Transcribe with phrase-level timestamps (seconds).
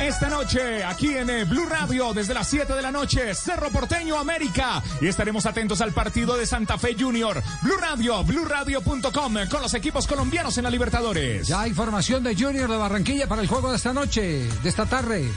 [0.00, 4.18] Esta noche, aquí en eh, Blue Radio, desde las 7 de la noche, Cerro Porteño
[4.18, 4.82] América.
[5.00, 7.42] Y estaremos atentos al partido de Santa Fe Junior.
[7.62, 11.48] Blue Radio, BlueRadio.com, con los equipos colombianos en la Libertadores.
[11.48, 14.84] Ya hay información de Junior de Barranquilla para el juego de esta noche, de esta
[14.84, 15.32] tarde.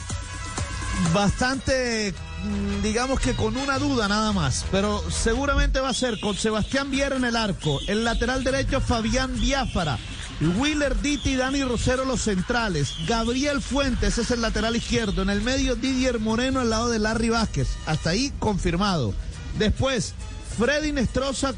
[1.14, 2.14] Bastante,
[2.44, 6.92] mm, digamos que con una duda nada más, pero seguramente va a ser con Sebastián
[6.92, 9.98] Viera en el arco, el lateral derecho Fabián Biafara.
[10.42, 12.94] Wheeler Ditti y Dani Rosero los centrales.
[13.08, 15.22] Gabriel Fuentes es el lateral izquierdo.
[15.22, 17.68] En el medio Didier Moreno al lado de Larry Vázquez.
[17.86, 19.14] Hasta ahí confirmado.
[19.58, 20.14] Después,
[20.58, 21.54] Freddy Nestroza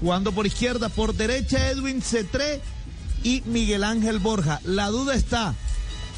[0.00, 0.88] jugando por izquierda.
[0.88, 2.62] Por derecha Edwin Cetré
[3.22, 4.60] y Miguel Ángel Borja.
[4.64, 5.54] La duda está,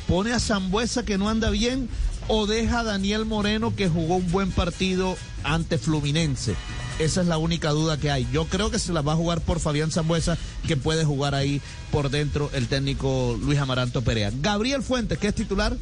[0.06, 1.88] ¿pone a Zambuesa que no anda bien
[2.28, 6.54] o deja a Daniel Moreno que jugó un buen partido ante Fluminense?
[7.00, 8.28] Esa es la única duda que hay.
[8.30, 10.36] Yo creo que se la va a jugar por Fabián Zambuesa,
[10.68, 14.30] que puede jugar ahí por dentro el técnico Luis Amaranto Perea.
[14.34, 15.74] Gabriel Fuentes, que es titular,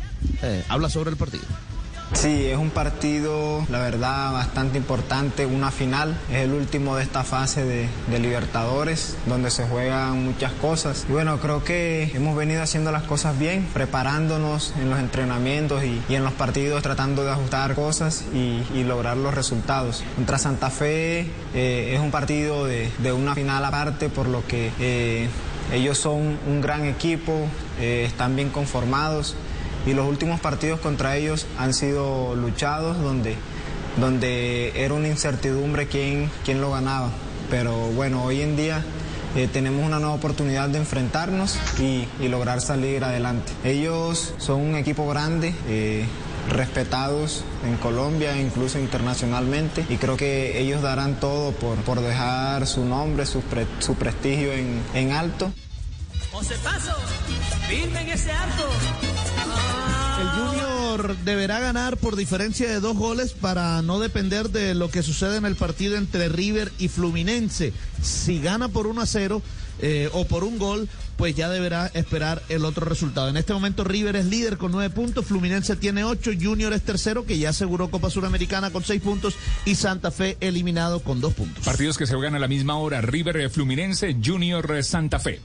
[0.43, 1.43] eh, habla sobre el partido.
[2.15, 7.23] Sí, es un partido, la verdad, bastante importante, una final, es el último de esta
[7.23, 11.07] fase de, Libertadores, donde se juegan muchas cosas.
[11.09, 16.15] Y bueno, creo que hemos venido haciendo las cosas bien, preparándonos en los entrenamientos y,
[16.15, 20.03] en los partidos, tratando de ajustar cosas y, lograr los resultados.
[20.17, 24.73] Contra Santa Fe eh, es un partido de, de, una final aparte, por lo que
[24.81, 25.29] eh,
[25.73, 27.47] ellos son un gran equipo,
[27.79, 29.37] eh, están bien conformados
[29.89, 33.37] y los últimos partidos contra ellos han sido luchados donde,
[33.99, 37.09] donde era una incertidumbre quién, quién lo ganaba.
[37.49, 38.85] Pero bueno, hoy en día
[39.35, 43.51] eh, tenemos una nueva oportunidad de enfrentarnos y, lograr salir adelante.
[43.65, 45.55] Ellos son un equipo grande.
[45.69, 46.05] Eh,
[46.51, 52.67] respetados en Colombia e incluso internacionalmente y creo que ellos darán todo por, por dejar
[52.67, 55.53] su nombre, su, pre, su prestigio en, en alto.
[58.11, 59.18] Ese arco.
[60.21, 65.03] El Junior deberá ganar por diferencia de dos goles para no depender de lo que
[65.03, 67.73] sucede en el partido entre River y Fluminense.
[68.03, 69.43] Si gana por 1 a 0
[69.81, 73.29] eh, o por un gol, pues ya deberá esperar el otro resultado.
[73.29, 77.25] En este momento River es líder con 9 puntos, Fluminense tiene 8, Junior es tercero
[77.25, 79.35] que ya aseguró Copa Suramericana con 6 puntos
[79.65, 81.65] y Santa Fe eliminado con 2 puntos.
[81.65, 85.41] Partidos que se juegan a la misma hora, River Fluminense, Junior Santa Fe.